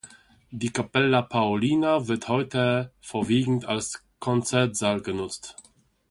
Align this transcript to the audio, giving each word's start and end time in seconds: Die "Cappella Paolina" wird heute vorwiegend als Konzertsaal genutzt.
Die 0.49 0.71
"Cappella 0.73 1.21
Paolina" 1.21 2.07
wird 2.07 2.27
heute 2.27 2.91
vorwiegend 3.01 3.65
als 3.65 4.03
Konzertsaal 4.17 4.99
genutzt. 5.03 5.55